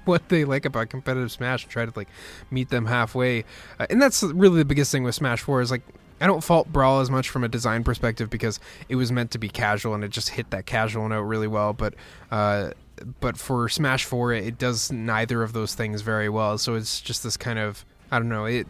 what 0.05 0.29
they 0.29 0.45
like 0.45 0.65
about 0.65 0.89
competitive 0.89 1.31
Smash 1.31 1.63
and 1.63 1.71
try 1.71 1.85
to 1.85 1.93
like 1.95 2.09
meet 2.51 2.69
them 2.69 2.85
halfway. 2.85 3.43
Uh, 3.79 3.88
and 3.89 4.01
that's 4.01 4.24
really 4.24 4.57
the 4.57 4.65
biggest 4.65 4.91
thing 4.91 5.03
with 5.03 5.15
Smash 5.15 5.41
4 5.41 5.62
is 5.62 5.71
like 5.71 5.81
I 6.21 6.27
don't 6.27 6.43
fault 6.43 6.71
Brawl 6.71 7.01
as 7.01 7.12
much 7.12 7.29
from 7.29 7.43
a 7.43 7.47
design 7.47 7.83
perspective 7.83 8.29
because 8.29 8.59
it 8.88 8.95
was 8.95 9.12
meant 9.12 9.31
to 9.31 9.38
be 9.38 9.50
casual 9.50 9.93
and 9.95 10.03
it 10.03 10.09
just 10.09 10.29
hit 10.29 10.50
that 10.51 10.65
casual 10.65 11.07
note 11.09 11.24
really 11.24 11.47
well. 11.47 11.74
But 11.74 11.95
uh, 12.31 12.71
but 13.19 13.38
for 13.38 13.67
Smash 13.67 14.05
4, 14.05 14.33
it 14.33 14.57
does 14.57 14.91
neither 14.91 15.43
of 15.43 15.51
those 15.51 15.75
things 15.75 16.01
very 16.01 16.29
well. 16.29 16.57
So 16.57 16.75
it's 16.75 17.01
just 17.01 17.24
this 17.24 17.38
kind 17.38 17.59
of 17.59 17.85
I 18.12 18.19
don't 18.19 18.29
know 18.29 18.45
it 18.45 18.67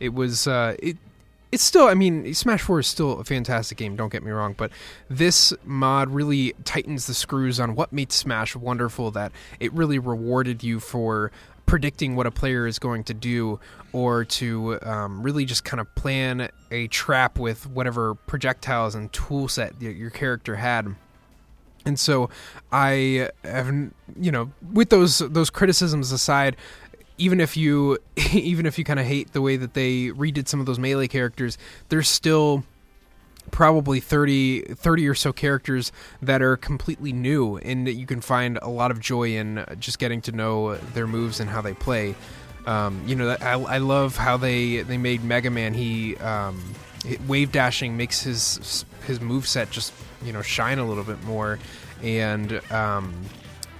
it 0.00 0.12
was 0.12 0.46
uh, 0.46 0.76
it 0.78 0.98
it's 1.54 1.62
still, 1.62 1.86
I 1.86 1.94
mean, 1.94 2.34
Smash 2.34 2.62
4 2.62 2.80
is 2.80 2.88
still 2.88 3.20
a 3.20 3.24
fantastic 3.24 3.78
game, 3.78 3.94
don't 3.94 4.10
get 4.10 4.24
me 4.24 4.32
wrong, 4.32 4.54
but 4.58 4.72
this 5.08 5.52
mod 5.64 6.10
really 6.10 6.52
tightens 6.64 7.06
the 7.06 7.14
screws 7.14 7.60
on 7.60 7.76
what 7.76 7.92
made 7.92 8.10
Smash 8.10 8.56
wonderful 8.56 9.12
that 9.12 9.30
it 9.60 9.72
really 9.72 10.00
rewarded 10.00 10.64
you 10.64 10.80
for 10.80 11.30
predicting 11.64 12.16
what 12.16 12.26
a 12.26 12.32
player 12.32 12.66
is 12.66 12.80
going 12.80 13.04
to 13.04 13.14
do 13.14 13.60
or 13.92 14.24
to 14.24 14.80
um, 14.82 15.22
really 15.22 15.44
just 15.44 15.64
kind 15.64 15.80
of 15.80 15.94
plan 15.94 16.48
a 16.72 16.88
trap 16.88 17.38
with 17.38 17.68
whatever 17.68 18.16
projectiles 18.16 18.96
and 18.96 19.12
tool 19.12 19.46
set 19.46 19.80
your 19.80 20.10
character 20.10 20.56
had. 20.56 20.96
And 21.86 22.00
so 22.00 22.30
I 22.72 23.28
have, 23.44 23.68
you 24.18 24.32
know, 24.32 24.50
with 24.72 24.88
those 24.88 25.18
those 25.18 25.50
criticisms 25.50 26.12
aside, 26.12 26.56
even 27.18 27.40
if 27.40 27.56
you 27.56 27.98
even 28.32 28.66
if 28.66 28.78
you 28.78 28.84
kind 28.84 29.00
of 29.00 29.06
hate 29.06 29.32
the 29.32 29.40
way 29.40 29.56
that 29.56 29.74
they 29.74 30.08
redid 30.08 30.48
some 30.48 30.60
of 30.60 30.66
those 30.66 30.78
melee 30.78 31.08
characters, 31.08 31.58
there's 31.88 32.08
still 32.08 32.64
probably 33.50 34.00
30, 34.00 34.62
30 34.74 35.08
or 35.08 35.14
so 35.14 35.32
characters 35.32 35.92
that 36.22 36.42
are 36.42 36.56
completely 36.56 37.12
new 37.12 37.56
and 37.58 37.86
that 37.86 37.92
you 37.92 38.06
can 38.06 38.20
find 38.20 38.58
a 38.62 38.68
lot 38.68 38.90
of 38.90 39.00
joy 39.00 39.36
in 39.36 39.64
just 39.78 39.98
getting 39.98 40.20
to 40.22 40.32
know 40.32 40.76
their 40.76 41.06
moves 41.06 41.40
and 41.40 41.50
how 41.50 41.60
they 41.60 41.74
play. 41.74 42.14
Um, 42.66 43.02
you 43.06 43.14
know, 43.14 43.36
I, 43.40 43.52
I 43.52 43.78
love 43.78 44.16
how 44.16 44.36
they 44.36 44.82
they 44.82 44.96
made 44.96 45.22
Mega 45.22 45.50
Man. 45.50 45.74
He 45.74 46.16
um, 46.16 46.62
wave 47.26 47.52
dashing 47.52 47.96
makes 47.96 48.22
his 48.22 48.84
his 49.06 49.20
move 49.20 49.46
set 49.46 49.70
just 49.70 49.92
you 50.24 50.32
know 50.32 50.42
shine 50.42 50.78
a 50.78 50.88
little 50.88 51.04
bit 51.04 51.22
more, 51.24 51.58
and 52.02 52.60
um, 52.72 53.14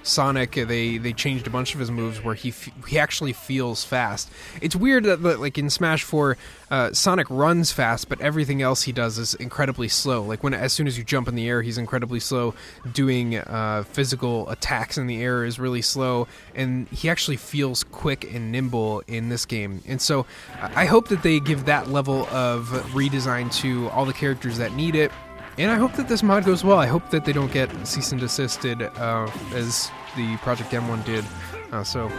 Sonic, 0.05 0.51
they 0.51 0.97
they 0.97 1.13
changed 1.13 1.47
a 1.47 1.49
bunch 1.49 1.73
of 1.73 1.79
his 1.79 1.89
moves 1.89 2.23
where 2.23 2.35
he 2.35 2.49
f- 2.49 2.69
he 2.87 2.99
actually 2.99 3.33
feels 3.33 3.83
fast. 3.83 4.29
It's 4.61 4.75
weird 4.75 5.03
that, 5.05 5.21
like 5.21 5.57
in 5.57 5.69
Smash 5.69 6.03
Four, 6.03 6.37
uh, 6.69 6.93
Sonic 6.93 7.27
runs 7.29 7.71
fast, 7.71 8.07
but 8.07 8.21
everything 8.21 8.61
else 8.61 8.83
he 8.83 8.91
does 8.91 9.17
is 9.17 9.33
incredibly 9.35 9.87
slow. 9.87 10.21
Like 10.21 10.43
when 10.43 10.53
as 10.53 10.73
soon 10.73 10.87
as 10.87 10.97
you 10.97 11.03
jump 11.03 11.27
in 11.27 11.35
the 11.35 11.47
air, 11.47 11.61
he's 11.61 11.77
incredibly 11.77 12.19
slow. 12.19 12.53
Doing 12.93 13.37
uh, 13.37 13.83
physical 13.91 14.49
attacks 14.49 14.97
in 14.97 15.07
the 15.07 15.21
air 15.21 15.43
is 15.43 15.59
really 15.59 15.81
slow, 15.81 16.27
and 16.53 16.87
he 16.89 17.09
actually 17.09 17.37
feels 17.37 17.83
quick 17.83 18.31
and 18.31 18.51
nimble 18.51 19.01
in 19.07 19.29
this 19.29 19.45
game. 19.45 19.81
And 19.87 20.01
so, 20.01 20.25
I 20.61 20.85
hope 20.85 21.07
that 21.09 21.23
they 21.23 21.39
give 21.39 21.65
that 21.65 21.89
level 21.89 22.27
of 22.27 22.67
redesign 22.93 23.53
to 23.61 23.89
all 23.89 24.05
the 24.05 24.13
characters 24.13 24.57
that 24.59 24.73
need 24.73 24.95
it 24.95 25.11
and 25.57 25.71
I 25.71 25.75
hope 25.75 25.93
that 25.93 26.07
this 26.07 26.23
mod 26.23 26.45
goes 26.45 26.63
well. 26.63 26.77
I 26.77 26.87
hope 26.87 27.09
that 27.11 27.25
they 27.25 27.33
don't 27.33 27.51
get 27.51 27.69
cease 27.87 28.11
and 28.11 28.19
desisted 28.19 28.81
uh, 28.81 29.29
as 29.53 29.89
the 30.15 30.37
Project 30.37 30.73
M 30.73 30.87
one 30.87 31.01
did. 31.03 31.25
Uh, 31.71 31.83
so 31.83 32.11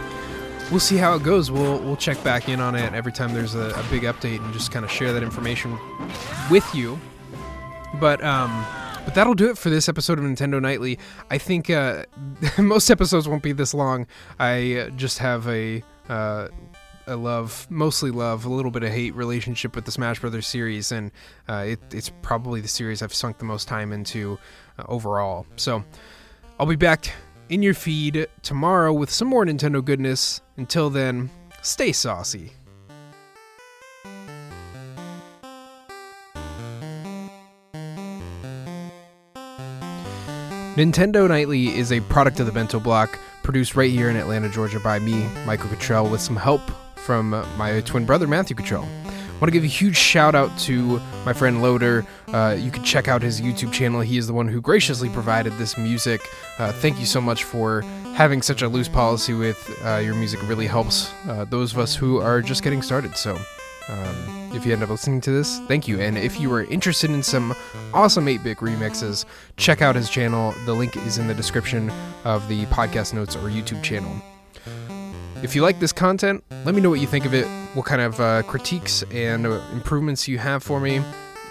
we'll 0.71 0.79
see 0.79 0.97
how 0.97 1.15
it 1.15 1.23
goes. 1.23 1.51
We'll 1.51 1.79
we'll 1.79 1.95
check 1.97 2.21
back 2.23 2.49
in 2.49 2.59
on 2.59 2.75
it 2.75 2.93
every 2.93 3.11
time 3.11 3.33
there's 3.33 3.55
a, 3.55 3.69
a 3.69 3.83
big 3.89 4.03
update 4.03 4.43
and 4.43 4.53
just 4.53 4.71
kind 4.71 4.83
of 4.83 4.91
share 4.91 5.13
that 5.13 5.23
information 5.23 5.77
with 6.49 6.67
you. 6.73 6.99
But 7.99 8.23
um, 8.23 8.65
but 9.05 9.15
that'll 9.15 9.35
do 9.35 9.49
it 9.49 9.57
for 9.57 9.69
this 9.69 9.87
episode 9.87 10.19
of 10.19 10.25
Nintendo 10.25 10.61
Nightly. 10.61 10.99
I 11.29 11.37
think 11.37 11.69
uh, 11.69 12.03
most 12.57 12.89
episodes 12.89 13.27
won't 13.27 13.43
be 13.43 13.53
this 13.53 13.73
long. 13.73 14.05
I 14.39 14.75
uh, 14.75 14.89
just 14.89 15.19
have 15.19 15.47
a 15.47 15.83
uh, 16.09 16.49
a 17.07 17.15
love, 17.15 17.65
mostly 17.69 18.11
love, 18.11 18.45
a 18.45 18.49
little 18.49 18.69
bit 18.69 18.83
of 18.83 18.91
hate 18.91 19.15
relationship 19.15 19.75
with 19.75 19.85
the 19.85 19.91
Smash 19.91 20.19
Brothers 20.19 20.45
series, 20.45 20.91
and 20.91 21.11
uh, 21.49 21.65
it, 21.67 21.79
it's 21.91 22.11
probably 22.21 22.61
the 22.61 22.67
series 22.67 23.01
I've 23.01 23.13
sunk 23.13 23.37
the 23.37 23.45
most 23.45 23.67
time 23.67 23.93
into 23.93 24.37
uh, 24.77 24.83
overall. 24.87 25.47
So 25.55 25.83
I'll 26.59 26.65
be 26.65 26.75
back 26.75 27.11
in 27.49 27.63
your 27.63 27.73
feed 27.73 28.27
tomorrow 28.43 28.91
with 28.91 29.09
some 29.09 29.29
more 29.29 29.45
Nintendo 29.45 29.83
goodness. 29.83 30.41
Until 30.57 30.89
then, 30.89 31.29
stay 31.61 31.93
saucy. 31.93 32.51
Nintendo 40.75 41.27
Nightly 41.27 41.69
is 41.69 41.91
a 41.91 42.01
product 42.01 42.39
of 42.39 42.45
the 42.45 42.51
Bento 42.51 42.79
Block, 42.79 43.17
produced 43.41 43.75
right 43.75 43.89
here 43.89 44.11
in 44.11 44.15
Atlanta, 44.15 44.47
Georgia 44.47 44.79
by 44.79 44.99
me, 44.99 45.25
Michael 45.43 45.69
Cottrell, 45.69 46.07
with 46.07 46.21
some 46.21 46.35
help 46.35 46.61
from 47.07 47.29
my 47.57 47.79
twin 47.85 48.05
brother, 48.05 48.27
Matthew 48.27 48.53
Cottrell. 48.57 48.83
I 48.83 49.39
want 49.39 49.45
to 49.45 49.51
give 49.51 49.63
a 49.63 49.67
huge 49.67 49.95
shout 49.95 50.35
out 50.35 50.51
to 50.59 50.99
my 51.25 51.31
friend 51.31 51.61
Loeder. 51.61 52.05
Uh, 52.33 52.55
you 52.59 52.69
can 52.69 52.83
check 52.83 53.07
out 53.07 53.21
his 53.21 53.39
YouTube 53.39 53.71
channel. 53.71 54.01
He 54.01 54.17
is 54.17 54.27
the 54.27 54.33
one 54.33 54.49
who 54.49 54.59
graciously 54.59 55.07
provided 55.09 55.53
this 55.53 55.77
music. 55.77 56.19
Uh, 56.59 56.73
thank 56.73 56.99
you 56.99 57.05
so 57.05 57.21
much 57.21 57.45
for 57.45 57.81
having 58.13 58.41
such 58.41 58.61
a 58.61 58.67
loose 58.67 58.89
policy 58.89 59.33
with 59.33 59.57
uh, 59.85 60.01
your 60.03 60.15
music. 60.15 60.43
It 60.43 60.47
really 60.47 60.67
helps 60.67 61.13
uh, 61.29 61.45
those 61.45 61.71
of 61.71 61.79
us 61.79 61.95
who 61.95 62.19
are 62.19 62.41
just 62.41 62.61
getting 62.61 62.81
started. 62.81 63.15
So 63.15 63.37
Um, 63.89 64.51
if 64.53 64.65
you 64.65 64.73
end 64.73 64.83
up 64.83 64.89
listening 64.89 65.21
to 65.21 65.31
this, 65.31 65.59
thank 65.69 65.87
you. 65.87 66.01
And 66.01 66.17
if 66.17 66.41
you 66.41 66.51
are 66.51 66.65
interested 66.65 67.09
in 67.09 67.23
some 67.23 67.55
awesome 67.93 68.27
8 68.27 68.43
bit 68.43 68.57
remixes, 68.57 69.23
check 69.55 69.81
out 69.81 69.95
his 69.95 70.09
channel. 70.09 70.53
The 70.65 70.73
link 70.73 70.97
is 70.97 71.17
in 71.19 71.27
the 71.27 71.33
description 71.33 71.89
of 72.25 72.45
the 72.49 72.65
podcast 72.65 73.13
notes 73.13 73.37
or 73.37 73.49
YouTube 73.49 73.81
channel. 73.83 74.11
If 75.43 75.55
you 75.55 75.61
like 75.61 75.79
this 75.79 75.93
content, 75.93 76.43
let 76.65 76.73
me 76.73 76.81
know 76.81 76.89
what 76.89 76.99
you 76.99 77.05
think 77.05 77.25
of 77.25 77.33
it, 77.33 77.45
what 77.75 77.85
kind 77.85 78.01
of 78.01 78.19
uh, 78.19 78.41
critiques 78.43 79.03
and 79.11 79.45
uh, 79.45 79.61
improvements 79.71 80.27
you 80.27 80.39
have 80.39 80.63
for 80.63 80.79
me. 80.79 80.99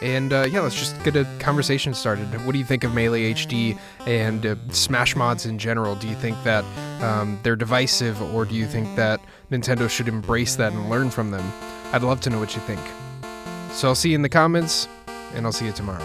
And 0.02 0.32
uh, 0.32 0.46
yeah, 0.50 0.60
let's 0.60 0.74
just 0.74 1.00
get 1.04 1.14
a 1.14 1.24
conversation 1.38 1.94
started. 1.94 2.26
What 2.44 2.52
do 2.52 2.58
you 2.58 2.64
think 2.64 2.82
of 2.82 2.92
Melee 2.92 3.32
HD 3.32 3.78
and 4.04 4.44
uh, 4.44 4.56
Smash 4.70 5.14
mods 5.14 5.46
in 5.46 5.58
general? 5.58 5.94
Do 5.94 6.08
you 6.08 6.16
think 6.16 6.36
that 6.42 6.64
um, 7.00 7.38
they're 7.44 7.56
divisive, 7.56 8.20
or 8.34 8.44
do 8.44 8.56
you 8.56 8.66
think 8.66 8.94
that 8.96 9.20
Nintendo 9.52 9.88
should 9.88 10.08
embrace 10.08 10.56
that 10.56 10.72
and 10.72 10.90
learn 10.90 11.08
from 11.08 11.30
them? 11.30 11.50
I'd 11.92 12.02
love 12.02 12.20
to 12.22 12.30
know 12.30 12.40
what 12.40 12.56
you 12.56 12.60
think. 12.62 12.80
So 13.70 13.88
I'll 13.88 13.94
see 13.94 14.10
you 14.10 14.16
in 14.16 14.22
the 14.22 14.28
comments, 14.28 14.88
and 15.34 15.46
I'll 15.46 15.52
see 15.52 15.66
you 15.66 15.72
tomorrow. 15.72 16.04